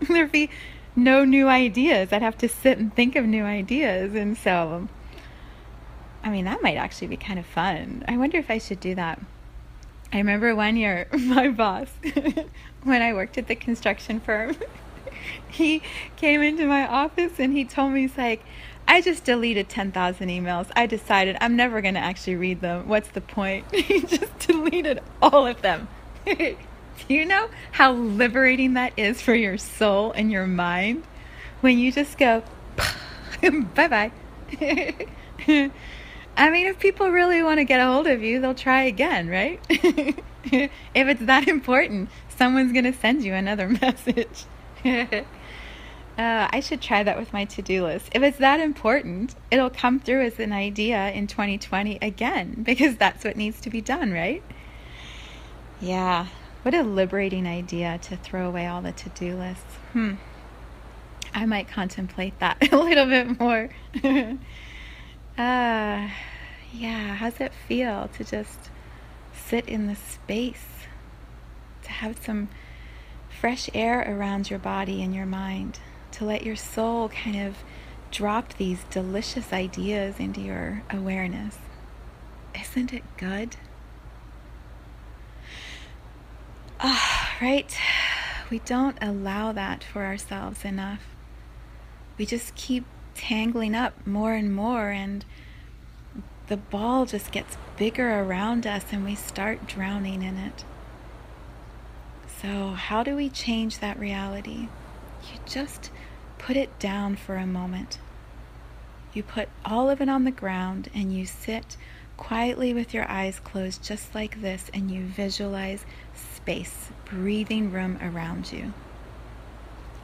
There'd 0.08 0.32
be 0.32 0.50
no 0.96 1.24
new 1.24 1.48
ideas. 1.48 2.12
I'd 2.12 2.22
have 2.22 2.38
to 2.38 2.48
sit 2.48 2.78
and 2.78 2.94
think 2.94 3.16
of 3.16 3.24
new 3.24 3.44
ideas. 3.44 4.14
And 4.14 4.36
so, 4.36 4.88
I 6.22 6.30
mean, 6.30 6.44
that 6.46 6.62
might 6.62 6.76
actually 6.76 7.08
be 7.08 7.16
kind 7.16 7.38
of 7.38 7.46
fun. 7.46 8.04
I 8.08 8.16
wonder 8.16 8.38
if 8.38 8.50
I 8.50 8.58
should 8.58 8.80
do 8.80 8.94
that. 8.94 9.20
I 10.12 10.18
remember 10.18 10.54
one 10.56 10.76
year, 10.76 11.06
my 11.12 11.48
boss, 11.48 11.88
when 12.82 13.02
I 13.02 13.12
worked 13.12 13.38
at 13.38 13.46
the 13.46 13.54
construction 13.54 14.20
firm, 14.20 14.56
he 15.48 15.82
came 16.16 16.42
into 16.42 16.66
my 16.66 16.86
office 16.86 17.38
and 17.38 17.56
he 17.56 17.64
told 17.64 17.92
me, 17.92 18.02
he's 18.02 18.18
like, 18.18 18.42
I 18.88 19.00
just 19.00 19.22
deleted 19.24 19.68
10,000 19.68 20.28
emails. 20.28 20.68
I 20.74 20.86
decided 20.86 21.36
I'm 21.40 21.54
never 21.54 21.80
going 21.80 21.94
to 21.94 22.00
actually 22.00 22.34
read 22.34 22.60
them. 22.60 22.88
What's 22.88 23.08
the 23.08 23.20
point? 23.20 23.72
he 23.72 24.00
just 24.00 24.36
deleted 24.40 25.00
all 25.22 25.46
of 25.46 25.62
them. 25.62 25.86
You 27.08 27.24
know 27.24 27.48
how 27.72 27.92
liberating 27.92 28.74
that 28.74 28.92
is 28.96 29.20
for 29.20 29.34
your 29.34 29.58
soul 29.58 30.12
and 30.12 30.30
your 30.30 30.46
mind? 30.46 31.04
When 31.60 31.78
you 31.78 31.90
just 31.90 32.18
go, 32.18 32.42
bye 33.74 33.88
bye. 33.88 34.12
I 36.36 36.50
mean, 36.50 36.66
if 36.68 36.78
people 36.78 37.10
really 37.10 37.42
want 37.42 37.58
to 37.58 37.64
get 37.64 37.80
a 37.80 37.84
hold 37.84 38.06
of 38.06 38.22
you, 38.22 38.40
they'll 38.40 38.54
try 38.54 38.84
again, 38.84 39.28
right? 39.28 39.60
if 39.68 40.70
it's 40.94 41.22
that 41.22 41.48
important, 41.48 42.08
someone's 42.28 42.72
going 42.72 42.84
to 42.84 42.92
send 42.92 43.22
you 43.24 43.34
another 43.34 43.68
message. 43.68 44.44
uh, 44.84 45.22
I 46.16 46.60
should 46.60 46.80
try 46.80 47.02
that 47.02 47.18
with 47.18 47.32
my 47.32 47.44
to 47.46 47.62
do 47.62 47.84
list. 47.84 48.10
If 48.14 48.22
it's 48.22 48.38
that 48.38 48.60
important, 48.60 49.34
it'll 49.50 49.70
come 49.70 50.00
through 50.00 50.22
as 50.22 50.38
an 50.38 50.52
idea 50.52 51.10
in 51.10 51.26
2020 51.26 51.98
again, 52.00 52.62
because 52.62 52.96
that's 52.96 53.24
what 53.24 53.36
needs 53.36 53.60
to 53.62 53.70
be 53.70 53.80
done, 53.80 54.12
right? 54.12 54.42
Yeah, 55.80 56.26
what 56.62 56.74
a 56.74 56.82
liberating 56.82 57.46
idea 57.46 57.98
to 58.02 58.16
throw 58.16 58.46
away 58.46 58.66
all 58.66 58.82
the 58.82 58.92
to 58.92 59.08
do 59.10 59.36
lists. 59.36 59.76
Hmm. 59.92 60.14
I 61.32 61.46
might 61.46 61.68
contemplate 61.68 62.38
that 62.40 62.68
a 62.72 62.76
little 62.76 63.06
bit 63.06 63.38
more. 63.38 63.70
uh, 64.04 66.08
yeah, 66.72 67.14
how's 67.14 67.40
it 67.40 67.52
feel 67.66 68.08
to 68.16 68.24
just 68.24 68.70
sit 69.32 69.68
in 69.68 69.86
the 69.86 69.96
space, 69.96 70.66
to 71.84 71.90
have 71.90 72.22
some 72.22 72.48
fresh 73.40 73.70
air 73.72 74.16
around 74.16 74.50
your 74.50 74.58
body 74.58 75.02
and 75.02 75.14
your 75.14 75.26
mind, 75.26 75.78
to 76.12 76.24
let 76.24 76.44
your 76.44 76.56
soul 76.56 77.08
kind 77.08 77.40
of 77.40 77.56
drop 78.10 78.54
these 78.54 78.84
delicious 78.90 79.52
ideas 79.52 80.18
into 80.18 80.40
your 80.40 80.82
awareness? 80.90 81.56
Isn't 82.54 82.92
it 82.92 83.04
good? 83.16 83.56
Ah, 86.82 87.36
right? 87.42 87.76
We 88.50 88.60
don't 88.60 88.96
allow 89.02 89.52
that 89.52 89.84
for 89.84 90.04
ourselves 90.04 90.64
enough. 90.64 91.02
We 92.16 92.24
just 92.24 92.54
keep 92.54 92.86
tangling 93.14 93.74
up 93.74 94.06
more 94.06 94.32
and 94.32 94.54
more 94.54 94.88
and 94.90 95.24
the 96.46 96.56
ball 96.56 97.04
just 97.04 97.32
gets 97.32 97.58
bigger 97.76 98.20
around 98.20 98.66
us 98.66 98.86
and 98.92 99.04
we 99.04 99.14
start 99.14 99.66
drowning 99.66 100.22
in 100.22 100.38
it. 100.38 100.64
So, 102.40 102.70
how 102.70 103.02
do 103.02 103.14
we 103.14 103.28
change 103.28 103.78
that 103.80 103.98
reality? 103.98 104.68
You 105.22 105.38
just 105.44 105.90
put 106.38 106.56
it 106.56 106.78
down 106.78 107.16
for 107.16 107.36
a 107.36 107.46
moment. 107.46 107.98
You 109.12 109.22
put 109.22 109.50
all 109.64 109.90
of 109.90 110.00
it 110.00 110.08
on 110.08 110.24
the 110.24 110.30
ground 110.30 110.90
and 110.94 111.12
you 111.14 111.26
sit 111.26 111.76
quietly 112.20 112.72
with 112.72 112.94
your 112.94 113.10
eyes 113.10 113.40
closed, 113.40 113.82
just 113.82 114.14
like 114.14 114.40
this, 114.40 114.70
and 114.72 114.90
you 114.90 115.02
visualize 115.02 115.84
space, 116.14 116.90
breathing 117.06 117.72
room 117.72 117.98
around 118.00 118.52
you. 118.52 118.72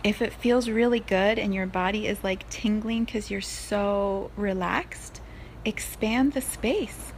If 0.03 0.21
it 0.21 0.33
feels 0.33 0.69
really 0.69 0.99
good 0.99 1.39
and 1.39 1.55
your 1.55 1.67
body 1.67 2.09
is 2.09 2.25
like 2.25 2.49
tingling 2.49 3.05
because 3.05 3.31
you're 3.31 3.41
so 3.41 4.33
relaxed, 4.37 5.21
expand 5.65 6.33
the 6.33 6.41
space. 6.41 7.13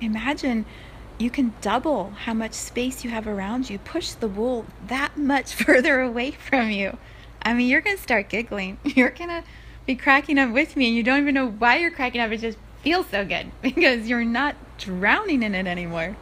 Imagine 0.00 0.64
you 1.18 1.28
can 1.28 1.52
double 1.60 2.10
how 2.10 2.32
much 2.32 2.52
space 2.54 3.04
you 3.04 3.10
have 3.10 3.26
around 3.26 3.68
you. 3.68 3.78
Push 3.78 4.12
the 4.12 4.28
wool 4.28 4.64
that 4.86 5.18
much 5.18 5.54
further 5.64 6.00
away 6.00 6.30
from 6.30 6.70
you. 6.70 6.96
I 7.42 7.52
mean, 7.52 7.68
you're 7.68 7.80
going 7.80 7.96
to 7.96 8.02
start 8.02 8.28
giggling. 8.28 8.78
You're 8.84 9.10
going 9.10 9.30
to 9.30 9.42
be 9.86 9.96
cracking 9.96 10.38
up 10.38 10.52
with 10.52 10.76
me, 10.76 10.88
and 10.88 10.96
you 10.96 11.02
don't 11.02 11.22
even 11.22 11.34
know 11.34 11.48
why 11.48 11.78
you're 11.78 11.90
cracking 11.90 12.20
up. 12.20 12.30
It's 12.30 12.42
just 12.42 12.58
feels 12.82 13.06
so 13.08 13.24
good 13.24 13.50
because 13.62 14.08
you're 14.08 14.24
not 14.24 14.56
drowning 14.78 15.42
in 15.42 15.54
it 15.54 15.66
anymore. 15.66 16.16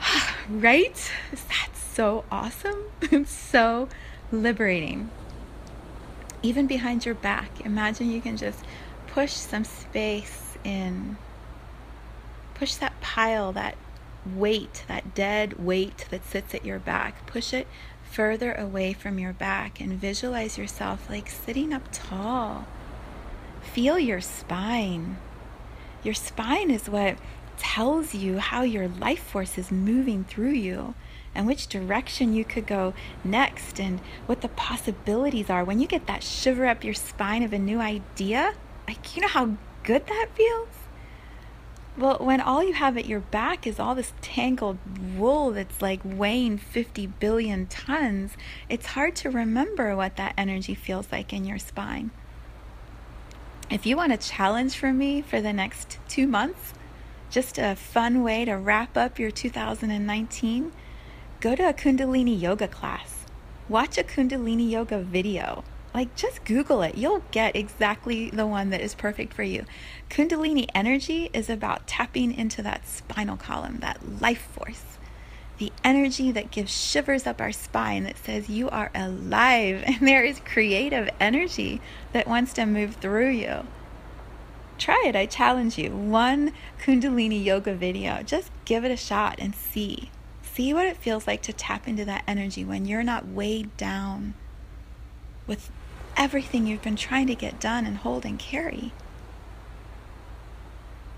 right? 0.48 1.12
That's 1.30 1.82
so 1.82 2.24
awesome. 2.30 2.84
It's 3.02 3.30
so 3.50 3.88
liberating. 4.32 5.10
Even 6.42 6.66
behind 6.66 7.04
your 7.04 7.14
back, 7.14 7.60
imagine 7.66 8.10
you 8.10 8.20
can 8.20 8.36
just 8.36 8.64
push 9.08 9.32
some 9.32 9.64
space 9.64 10.56
in. 10.64 11.18
Push 12.54 12.76
that 12.76 12.98
pile, 13.00 13.52
that 13.52 13.76
weight, 14.26 14.84
that 14.88 15.14
dead 15.14 15.64
weight 15.64 16.06
that 16.10 16.24
sits 16.26 16.54
at 16.54 16.64
your 16.64 16.78
back, 16.78 17.26
push 17.26 17.52
it 17.52 17.66
further 18.10 18.52
away 18.52 18.92
from 18.92 19.18
your 19.18 19.32
back 19.32 19.80
and 19.80 19.92
visualize 19.92 20.58
yourself 20.58 21.08
like 21.08 21.28
sitting 21.30 21.72
up 21.72 21.82
tall. 21.92 22.66
Feel 23.60 23.98
your 23.98 24.20
spine. 24.20 25.18
Your 26.02 26.14
spine 26.14 26.70
is 26.70 26.88
what 26.88 27.18
tells 27.58 28.14
you 28.14 28.38
how 28.38 28.62
your 28.62 28.88
life 28.88 29.22
force 29.22 29.58
is 29.58 29.70
moving 29.70 30.24
through 30.24 30.52
you 30.52 30.94
and 31.34 31.46
which 31.46 31.66
direction 31.66 32.32
you 32.32 32.44
could 32.44 32.66
go 32.66 32.94
next 33.22 33.78
and 33.78 34.00
what 34.26 34.40
the 34.40 34.48
possibilities 34.48 35.50
are. 35.50 35.64
When 35.64 35.78
you 35.78 35.86
get 35.86 36.06
that 36.06 36.22
shiver 36.22 36.66
up 36.66 36.82
your 36.82 36.94
spine 36.94 37.42
of 37.42 37.52
a 37.52 37.58
new 37.58 37.80
idea, 37.80 38.54
like, 38.88 39.14
you 39.14 39.22
know 39.22 39.28
how 39.28 39.56
good 39.84 40.06
that 40.06 40.28
feels? 40.34 40.68
Well, 41.96 42.18
when 42.18 42.40
all 42.40 42.64
you 42.64 42.72
have 42.72 42.96
at 42.96 43.06
your 43.06 43.20
back 43.20 43.66
is 43.66 43.78
all 43.78 43.94
this 43.94 44.14
tangled 44.22 44.78
wool 45.16 45.50
that's 45.50 45.82
like 45.82 46.00
weighing 46.02 46.56
50 46.56 47.08
billion 47.08 47.66
tons, 47.66 48.32
it's 48.68 48.86
hard 48.86 49.14
to 49.16 49.30
remember 49.30 49.94
what 49.94 50.16
that 50.16 50.34
energy 50.38 50.74
feels 50.74 51.12
like 51.12 51.32
in 51.32 51.44
your 51.44 51.58
spine. 51.58 52.10
If 53.70 53.86
you 53.86 53.96
want 53.96 54.12
a 54.12 54.16
challenge 54.16 54.76
from 54.76 54.98
me 54.98 55.22
for 55.22 55.40
the 55.40 55.52
next 55.52 55.98
two 56.08 56.26
months, 56.26 56.74
just 57.30 57.56
a 57.56 57.76
fun 57.76 58.24
way 58.24 58.44
to 58.44 58.54
wrap 58.54 58.96
up 58.96 59.16
your 59.16 59.30
2019, 59.30 60.72
go 61.38 61.54
to 61.54 61.68
a 61.68 61.72
Kundalini 61.72 62.38
yoga 62.40 62.66
class. 62.66 63.26
Watch 63.68 63.96
a 63.96 64.02
Kundalini 64.02 64.68
yoga 64.68 64.98
video. 64.98 65.62
Like, 65.94 66.16
just 66.16 66.44
Google 66.44 66.82
it. 66.82 66.96
You'll 66.96 67.22
get 67.30 67.54
exactly 67.54 68.28
the 68.30 68.44
one 68.44 68.70
that 68.70 68.80
is 68.80 68.96
perfect 68.96 69.34
for 69.34 69.44
you. 69.44 69.64
Kundalini 70.08 70.66
energy 70.74 71.30
is 71.32 71.48
about 71.48 71.86
tapping 71.86 72.34
into 72.34 72.62
that 72.62 72.88
spinal 72.88 73.36
column, 73.36 73.78
that 73.82 74.20
life 74.20 74.48
force, 74.50 74.98
the 75.60 75.70
energy 75.84 76.32
that 76.32 76.50
gives 76.50 76.74
shivers 76.74 77.26
up 77.26 77.38
our 77.38 77.52
spine 77.52 78.04
that 78.04 78.16
says 78.16 78.48
you 78.48 78.70
are 78.70 78.90
alive 78.94 79.84
and 79.86 80.08
there 80.08 80.24
is 80.24 80.40
creative 80.40 81.08
energy 81.20 81.82
that 82.12 82.26
wants 82.26 82.54
to 82.54 82.64
move 82.64 82.96
through 82.96 83.28
you. 83.28 83.66
Try 84.78 85.04
it, 85.06 85.14
I 85.14 85.26
challenge 85.26 85.76
you. 85.76 85.90
One 85.90 86.54
Kundalini 86.82 87.44
yoga 87.44 87.74
video. 87.74 88.22
Just 88.22 88.50
give 88.64 88.86
it 88.86 88.90
a 88.90 88.96
shot 88.96 89.36
and 89.38 89.54
see. 89.54 90.10
See 90.42 90.72
what 90.72 90.86
it 90.86 90.96
feels 90.96 91.26
like 91.26 91.42
to 91.42 91.52
tap 91.52 91.86
into 91.86 92.06
that 92.06 92.24
energy 92.26 92.64
when 92.64 92.86
you're 92.86 93.02
not 93.02 93.28
weighed 93.28 93.76
down 93.76 94.32
with 95.46 95.70
everything 96.16 96.66
you've 96.66 96.82
been 96.82 96.96
trying 96.96 97.26
to 97.26 97.34
get 97.34 97.60
done 97.60 97.84
and 97.84 97.98
hold 97.98 98.24
and 98.24 98.38
carry. 98.38 98.92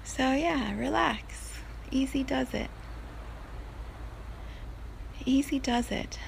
So, 0.03 0.33
yeah, 0.33 0.77
relax. 0.77 1.61
Easy 1.93 2.25
does 2.25 2.53
it. 2.53 2.69
Easy 5.25 5.59
does 5.59 5.91
it. 5.91 6.19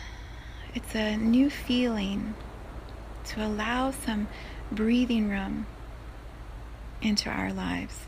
It's 0.75 0.95
a 0.95 1.17
new 1.17 1.51
feeling 1.51 2.35
to 3.27 3.45
allow 3.45 3.91
some 3.91 4.29
breathing 4.71 5.29
room 5.29 5.67
into 7.03 7.29
our 7.29 7.53
lives. 7.53 8.01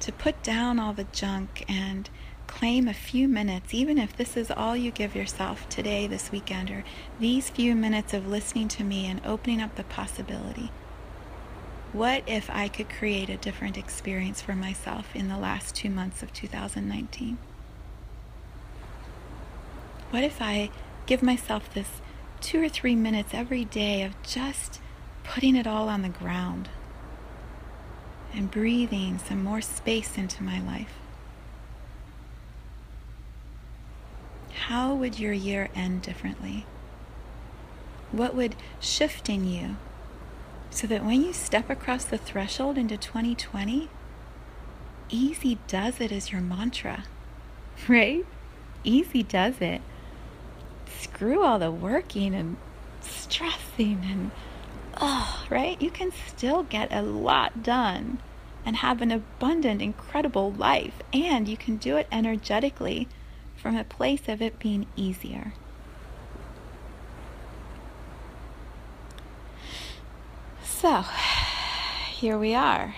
To 0.00 0.12
put 0.12 0.42
down 0.42 0.78
all 0.78 0.92
the 0.92 1.06
junk 1.12 1.64
and 1.68 2.08
claim 2.46 2.86
a 2.86 2.94
few 2.94 3.26
minutes, 3.26 3.74
even 3.74 3.98
if 3.98 4.16
this 4.16 4.36
is 4.36 4.50
all 4.50 4.76
you 4.76 4.90
give 4.90 5.16
yourself 5.16 5.68
today, 5.68 6.06
this 6.06 6.30
weekend, 6.30 6.70
or 6.70 6.84
these 7.18 7.50
few 7.50 7.74
minutes 7.74 8.14
of 8.14 8.28
listening 8.28 8.68
to 8.68 8.84
me 8.84 9.06
and 9.06 9.20
opening 9.24 9.60
up 9.60 9.74
the 9.74 9.84
possibility. 9.84 10.70
What 11.92 12.22
if 12.26 12.48
I 12.50 12.68
could 12.68 12.88
create 12.88 13.28
a 13.28 13.36
different 13.36 13.76
experience 13.76 14.40
for 14.40 14.54
myself 14.54 15.14
in 15.14 15.28
the 15.28 15.38
last 15.38 15.74
two 15.74 15.90
months 15.90 16.22
of 16.22 16.32
2019? 16.32 17.38
What 20.12 20.22
if 20.22 20.40
I 20.40 20.70
give 21.06 21.22
myself 21.22 21.74
this 21.74 22.00
two 22.40 22.62
or 22.62 22.68
three 22.68 22.94
minutes 22.94 23.34
every 23.34 23.64
day 23.64 24.04
of 24.04 24.20
just 24.22 24.80
putting 25.24 25.56
it 25.56 25.66
all 25.66 25.88
on 25.88 26.02
the 26.02 26.08
ground 26.08 26.68
and 28.32 28.50
breathing 28.50 29.18
some 29.18 29.42
more 29.42 29.60
space 29.60 30.16
into 30.16 30.44
my 30.44 30.60
life? 30.60 30.94
how 34.72 34.94
would 34.94 35.18
your 35.18 35.32
year 35.32 35.68
end 35.74 36.00
differently? 36.00 36.64
What 38.10 38.34
would 38.34 38.54
shift 38.80 39.28
in 39.28 39.46
you 39.46 39.76
so 40.70 40.86
that 40.86 41.04
when 41.04 41.22
you 41.22 41.32
step 41.32 41.68
across 41.68 42.04
the 42.04 42.16
threshold 42.16 42.78
into 42.78 42.96
2020, 42.96 43.90
easy 45.10 45.58
does 45.66 46.00
it 46.00 46.10
is 46.10 46.32
your 46.32 46.40
mantra, 46.40 47.04
right? 47.88 48.24
Easy 48.82 49.22
does 49.22 49.60
it. 49.60 49.82
Screw 51.00 51.42
all 51.42 51.58
the 51.58 51.70
working 51.70 52.34
and 52.34 52.56
stressing 53.00 54.00
and, 54.04 54.30
oh, 55.00 55.44
right? 55.50 55.80
You 55.80 55.90
can 55.90 56.12
still 56.26 56.62
get 56.62 56.92
a 56.92 57.02
lot 57.02 57.62
done 57.62 58.18
and 58.64 58.76
have 58.76 59.02
an 59.02 59.10
abundant, 59.10 59.82
incredible 59.82 60.52
life, 60.52 61.02
and 61.12 61.48
you 61.48 61.56
can 61.56 61.76
do 61.76 61.96
it 61.96 62.06
energetically 62.12 63.08
from 63.56 63.76
a 63.76 63.84
place 63.84 64.28
of 64.28 64.40
it 64.40 64.58
being 64.58 64.86
easier. 64.96 65.52
So, 70.64 71.04
here 72.12 72.38
we 72.38 72.54
are. 72.54 72.94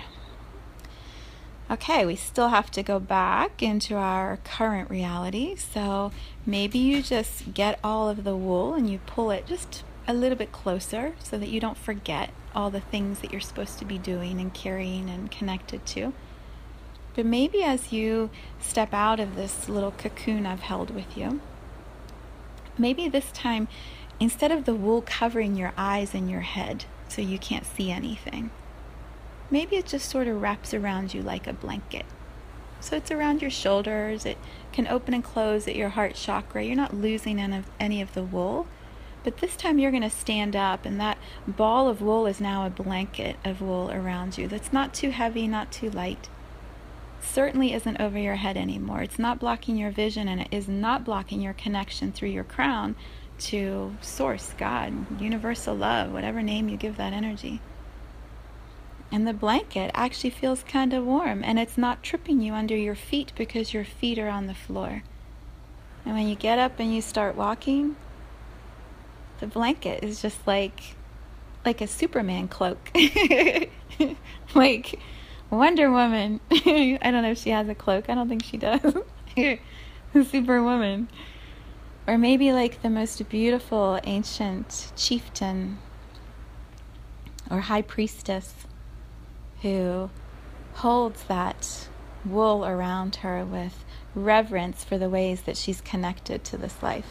Okay, 1.71 2.05
we 2.05 2.15
still 2.15 2.49
have 2.49 2.71
to 2.73 2.83
go 2.83 3.01
back 3.01 3.63
into 3.63 3.97
our 3.97 4.39
current 4.45 4.91
reality. 4.91 5.57
So, 5.57 6.13
maybe 6.45 6.79
you 6.79 7.03
just 7.03 7.55
get 7.55 7.79
all 7.83 8.11
of 8.11 8.23
the 8.23 8.37
wool 8.37 8.75
and 8.75 8.91
you 8.91 8.99
pull 9.07 9.31
it 9.31 9.47
just 9.47 9.83
a 10.07 10.13
little 10.13 10.37
bit 10.37 10.53
closer 10.53 11.15
so 11.23 11.39
that 11.39 11.49
you 11.49 11.61
don't 11.61 11.79
forget 11.79 12.31
all 12.55 12.71
the 12.71 12.81
things 12.81 13.21
that 13.21 13.33
you're 13.33 13.41
supposed 13.41 13.79
to 13.79 13.87
be 13.87 13.97
doing 13.97 14.41
and 14.41 14.53
carrying 14.53 15.09
and 15.09 15.31
connected 15.31 15.87
to. 15.87 16.13
But 17.15 17.25
maybe 17.25 17.63
as 17.63 17.93
you 17.93 18.29
step 18.61 18.93
out 18.93 19.19
of 19.19 19.35
this 19.35 19.69
little 19.69 19.93
cocoon 19.93 20.45
I've 20.45 20.61
held 20.61 20.91
with 20.91 21.17
you, 21.17 21.41
maybe 22.77 23.09
this 23.09 23.33
time, 23.33 23.69
instead 24.21 24.53
of 24.53 24.67
the 24.67 24.75
wool 24.75 25.03
covering 25.07 25.57
your 25.57 25.73
eyes 25.79 26.15
and 26.15 26.31
your 26.31 26.41
head 26.41 26.85
so 27.09 27.23
you 27.23 27.39
can't 27.39 27.65
see 27.65 27.91
anything, 27.91 28.51
maybe 29.51 29.77
it 29.77 29.87
just 29.87 30.09
sort 30.09 30.29
of 30.29 30.41
wraps 30.41 30.75
around 30.75 31.15
you 31.15 31.23
like 31.23 31.47
a 31.47 31.53
blanket. 31.53 32.07
So 32.81 32.97
it's 32.97 33.11
around 33.11 33.41
your 33.41 33.51
shoulders, 33.51 34.27
it 34.27 34.39
can 34.73 34.87
open 34.87 35.15
and 35.15 35.25
close 35.25 35.67
at 35.67 35.77
your 35.77 35.91
heart 35.91 36.15
chakra. 36.15 36.63
You're 36.63 36.77
not 36.77 36.95
losing 36.95 37.41
any 37.81 38.03
of 38.03 38.15
the 38.15 38.23
wool. 38.23 38.67
But 39.23 39.39
this 39.39 39.57
time 39.57 39.79
you're 39.79 39.91
going 39.91 40.03
to 40.03 40.11
stand 40.11 40.55
up, 40.55 40.85
and 40.85 41.01
that 41.01 41.17
ball 41.47 41.89
of 41.89 42.03
wool 42.03 42.27
is 42.27 42.43
now 42.43 42.67
a 42.67 42.71
blanket 42.71 43.37
of 43.43 43.63
wool 43.63 43.91
around 43.91 44.37
you 44.37 44.47
that's 44.49 44.71
not 44.71 44.93
too 44.93 45.11
heavy, 45.11 45.49
not 45.49 45.73
too 45.73 45.89
light 45.89 46.29
certainly 47.25 47.73
isn't 47.73 48.01
over 48.01 48.19
your 48.19 48.37
head 48.37 48.57
anymore. 48.57 49.03
It's 49.03 49.19
not 49.19 49.39
blocking 49.39 49.77
your 49.77 49.91
vision 49.91 50.29
and 50.29 50.43
it 50.43 50.49
is 50.51 50.69
not 50.69 51.05
blocking 51.05 51.41
your 51.41 51.55
connection 51.55 52.13
through 52.13 52.29
your 52.29 52.45
crown 52.45 52.97
to 53.39 53.97
Source, 54.01 54.55
God, 54.57 55.21
universal 55.21 55.75
love, 55.75 56.13
whatever 56.13 56.43
name 56.43 56.69
you 56.69 56.77
give 56.77 56.97
that 56.97 57.13
energy. 57.13 57.61
And 59.15 59.29
the 59.29 59.33
blanket 59.33 59.93
actually 59.95 60.31
feels 60.31 60.65
kind 60.65 60.93
of 60.93 61.05
warm 61.05 61.45
and 61.45 61.57
it's 61.57 61.79
not 61.79 62.03
tripping 62.03 62.41
you 62.41 62.53
under 62.53 62.77
your 62.77 62.97
feet 62.97 63.31
because 63.37 63.73
your 63.73 63.85
feet 63.85 64.19
are 64.19 64.29
on 64.29 64.49
the 64.49 64.55
floor. 64.55 65.05
And 66.05 66.15
when 66.15 66.27
you 66.27 66.35
get 66.35 66.59
up 66.59 66.81
and 66.81 66.93
you 66.93 67.01
start 67.01 67.37
walking, 67.37 67.95
the 69.39 69.47
blanket 69.47 70.03
is 70.03 70.21
just 70.21 70.45
like 70.49 70.97
like 71.65 71.81
a 71.81 71.87
Superman 71.87 72.49
cloak. 72.49 72.91
like 74.57 74.99
Wonder 75.49 75.93
Woman. 75.93 76.41
I 76.51 76.99
don't 77.01 77.23
know 77.23 77.31
if 77.31 77.39
she 77.39 77.51
has 77.51 77.69
a 77.69 77.75
cloak. 77.77 78.11
I 78.11 78.17
don't 78.17 78.29
think 78.29 78.43
she 78.43 78.57
does. 78.57 78.97
Superwoman. 80.29 81.07
Or 82.09 82.19
maybe 82.19 82.53
like 82.53 82.83
the 82.83 82.91
most 82.91 83.29
beautiful 83.29 84.01
ancient 84.03 84.91
chieftain 84.97 85.79
or 87.49 87.61
high 87.61 87.83
priestess 87.83 88.67
who 89.65 90.11
holds 90.75 91.25
that 91.25 91.89
wool 92.23 92.67
around 92.67 93.17
her 93.17 93.43
with 93.47 93.83
reverence 94.15 94.85
for 94.85 94.99
the 94.99 95.09
ways 95.09 95.41
that 95.43 95.57
she's 95.57 95.81
connected 95.81 96.45
to 96.45 96.59
this 96.59 96.83
life, 96.83 97.09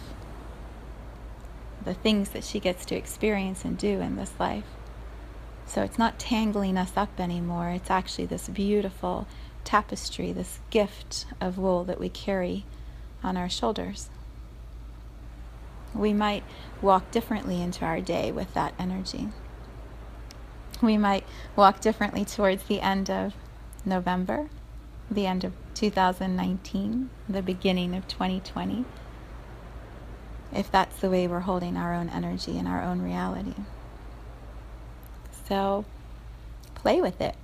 the 1.84 1.96
things 1.96 2.30
that 2.30 2.44
she 2.44 2.60
gets 2.60 2.86
to 2.86 2.96
experience 2.96 3.66
and 3.66 3.76
do 3.76 4.00
in 4.00 4.18
this 4.18 4.34
life. 4.39 4.68
So 5.66 5.82
it's 5.82 5.98
not 5.98 6.20
tangling 6.20 6.78
us 6.78 6.92
up 6.96 7.20
anymore. 7.20 7.72
It's 7.72 7.89
actually 7.89 8.28
this 8.28 8.48
beautiful 8.48 9.26
tapestry, 9.63 10.32
this 10.32 10.60
gift 10.70 11.26
of 11.42 11.58
wool 11.58 11.84
that 11.86 12.00
we 12.00 12.08
carry 12.08 12.66
on 13.24 13.36
our 13.36 13.50
shoulders. 13.50 14.10
We 15.96 16.13
might 16.13 16.44
walk 16.84 17.10
differently 17.10 17.63
into 17.63 17.84
our 17.84 18.00
day 18.00 18.32
with 18.32 18.54
that 18.54 18.76
energy. 18.78 19.30
We 20.84 20.98
might 20.98 21.26
walk 21.56 21.80
differently 21.80 22.26
towards 22.26 22.63
the 22.63 22.82
end 22.82 23.10
of 23.10 23.34
November, 23.86 24.50
the 25.10 25.26
end 25.26 25.43
of 25.43 25.54
2019, 25.74 27.10
the 27.28 27.41
beginning 27.41 27.96
of 27.96 28.08
2020, 28.08 28.86
if 30.54 30.72
that's 30.72 31.00
the 31.00 31.10
way 31.10 31.28
we're 31.28 31.41
holding 31.41 31.78
our 31.78 31.93
own 31.93 32.10
energy 32.10 32.58
and 32.58 32.67
our 32.67 32.82
own 32.82 33.02
reality. 33.02 33.56
So 35.48 35.86
play 36.76 37.02
with 37.02 37.19
it. 37.22 37.36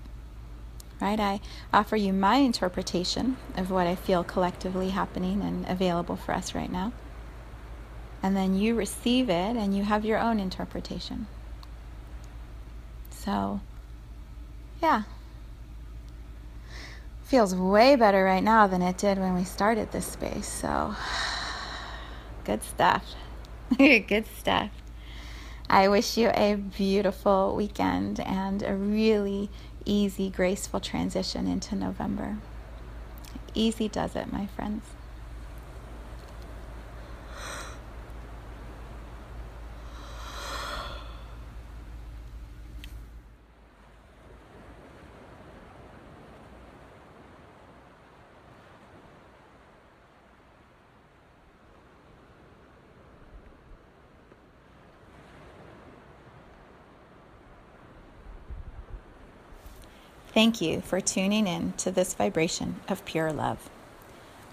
Right? 1.02 1.19
I 1.19 1.39
offer 1.73 1.95
you 1.95 2.12
my 2.12 2.36
interpretation 2.38 3.38
of 3.56 3.71
what 3.71 3.88
I 3.88 3.95
feel 3.95 4.23
collectively 4.23 4.89
happening 4.89 5.41
and 5.41 5.65
available 5.67 6.17
for 6.17 6.34
us 6.34 6.54
right 6.54 6.71
now. 6.71 6.91
And 8.21 8.36
then 8.36 8.54
you 8.54 8.75
receive 8.75 9.30
it 9.30 9.56
and 9.56 9.75
you 9.75 9.84
have 9.84 10.04
your 10.04 10.19
own 10.19 10.41
interpretation. 10.41 11.28
So, 13.30 13.60
yeah. 14.82 15.04
Feels 17.26 17.54
way 17.54 17.96
better 17.96 18.24
right 18.24 18.44
now 18.44 18.65
than 18.65 18.82
it 18.82 18.98
did 18.98 19.20
when 19.20 19.36
we 19.36 19.44
started 19.44 19.92
this 19.92 20.08
space. 20.08 20.48
So, 20.48 20.96
good 22.44 22.63
stuff. 22.63 23.06
good 23.78 24.26
stuff. 24.39 24.72
I 25.70 25.88
wish 25.89 26.18
you 26.18 26.32
a 26.34 26.56
beautiful 26.56 27.56
weekend 27.56 28.20
and 28.20 28.63
a 28.63 28.74
really 28.74 29.52
easy, 29.86 30.32
graceful 30.32 30.80
transition 30.80 31.46
into 31.46 31.76
November. 31.76 32.38
Easy 33.54 33.88
does 33.88 34.15
it, 34.15 34.34
my 34.34 34.48
friends. 34.48 34.82
Thank 60.39 60.62
you 60.62 60.80
for 60.80 61.02
tuning 61.02 61.47
in 61.47 61.73
to 61.80 61.91
this 61.91 62.13
vibration 62.13 62.80
of 62.88 63.04
pure 63.04 63.34
love. 63.34 63.69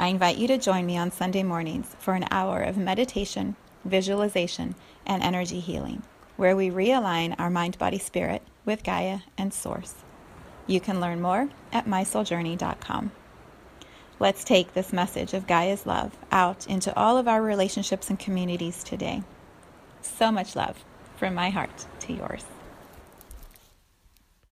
I 0.00 0.08
invite 0.08 0.36
you 0.36 0.48
to 0.48 0.58
join 0.58 0.84
me 0.84 0.96
on 0.96 1.12
Sunday 1.12 1.44
mornings 1.44 1.94
for 2.00 2.14
an 2.14 2.26
hour 2.32 2.60
of 2.60 2.76
meditation, 2.76 3.54
visualization, 3.84 4.74
and 5.06 5.22
energy 5.22 5.60
healing, 5.60 6.02
where 6.36 6.56
we 6.56 6.70
realign 6.70 7.36
our 7.38 7.50
mind, 7.50 7.78
body, 7.78 8.00
spirit 8.00 8.42
with 8.64 8.82
Gaia 8.82 9.20
and 9.38 9.54
Source. 9.54 9.94
You 10.66 10.80
can 10.80 11.00
learn 11.00 11.22
more 11.22 11.50
at 11.72 11.86
mysouljourney.com. 11.86 13.12
Let's 14.18 14.42
take 14.42 14.74
this 14.74 14.92
message 14.92 15.34
of 15.34 15.46
Gaia's 15.46 15.86
love 15.86 16.16
out 16.32 16.66
into 16.66 16.92
all 16.96 17.16
of 17.16 17.28
our 17.28 17.40
relationships 17.40 18.10
and 18.10 18.18
communities 18.18 18.82
today. 18.82 19.22
So 20.02 20.32
much 20.32 20.56
love 20.56 20.84
from 21.16 21.34
my 21.34 21.50
heart 21.50 21.86
to 22.00 22.12
yours. 22.12 22.44